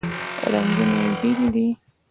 رنګونه 0.51 0.95
یې 1.03 1.11
بیل 1.21 1.41
دي. 1.53 1.67